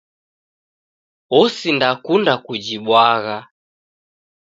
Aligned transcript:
Osindakunda 1.39 2.33
kujibwagha 2.45 3.37